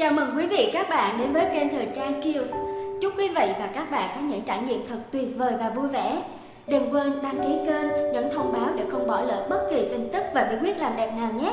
[0.00, 2.42] Chào mừng quý vị các bạn đến với kênh Thời trang Kiều.
[3.00, 5.88] Chúc quý vị và các bạn có những trải nghiệm thật tuyệt vời và vui
[5.88, 6.22] vẻ.
[6.66, 10.08] Đừng quên đăng ký kênh, nhấn thông báo để không bỏ lỡ bất kỳ tin
[10.12, 11.52] tức và bí quyết làm đẹp nào nhé.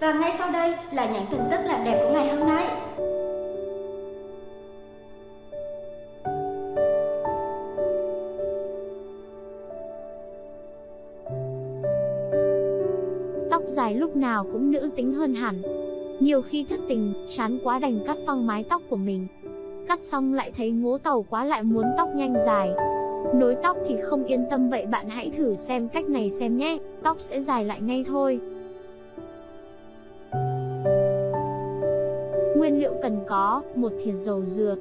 [0.00, 2.68] Và ngay sau đây là những tin tức làm đẹp của ngày hôm nay.
[13.50, 15.85] Tóc dài lúc nào cũng nữ tính hơn hẳn.
[16.20, 19.26] Nhiều khi thất tình, chán quá đành cắt phăng mái tóc của mình.
[19.88, 22.70] Cắt xong lại thấy ngố tàu quá lại muốn tóc nhanh dài.
[23.34, 26.78] Nối tóc thì không yên tâm vậy bạn hãy thử xem cách này xem nhé,
[27.02, 28.40] tóc sẽ dài lại ngay thôi.
[32.56, 34.76] Nguyên liệu cần có, một thìa dầu dừa,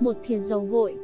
[0.00, 0.96] một thìa dầu gội,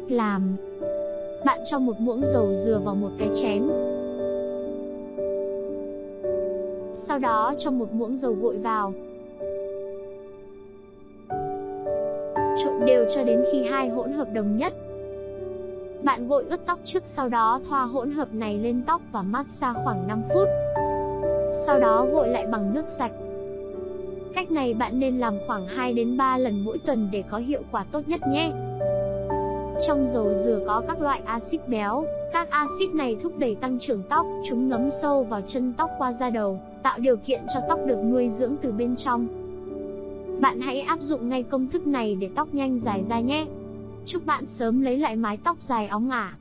[0.00, 0.56] Cách làm
[1.44, 3.68] Bạn cho một muỗng dầu dừa vào một cái chén.
[6.94, 8.92] Sau đó cho một muỗng dầu gội vào.
[12.64, 14.72] Trộn đều cho đến khi hai hỗn hợp đồng nhất.
[16.02, 19.80] Bạn gội ướt tóc trước sau đó thoa hỗn hợp này lên tóc và massage
[19.84, 20.48] khoảng 5 phút.
[21.52, 23.12] Sau đó gội lại bằng nước sạch.
[24.34, 27.62] Cách này bạn nên làm khoảng 2 đến 3 lần mỗi tuần để có hiệu
[27.70, 28.52] quả tốt nhất nhé.
[29.86, 34.02] Trong dầu dừa có các loại axit béo, các axit này thúc đẩy tăng trưởng
[34.02, 37.78] tóc, chúng ngấm sâu vào chân tóc qua da đầu, tạo điều kiện cho tóc
[37.86, 39.26] được nuôi dưỡng từ bên trong.
[40.40, 43.46] Bạn hãy áp dụng ngay công thức này để tóc nhanh dài ra nhé.
[44.06, 46.34] Chúc bạn sớm lấy lại mái tóc dài óng ả.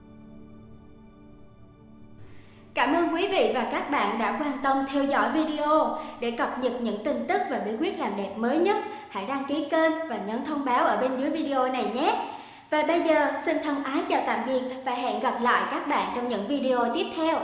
[2.74, 5.98] Cảm ơn quý vị và các bạn đã quan tâm theo dõi video.
[6.20, 8.78] Để cập nhật những tin tức và bí quyết làm đẹp mới nhất,
[9.10, 12.26] hãy đăng ký kênh và nhấn thông báo ở bên dưới video này nhé.
[12.70, 16.12] Và bây giờ, xin thân ái chào tạm biệt và hẹn gặp lại các bạn
[16.16, 17.40] trong những video tiếp theo.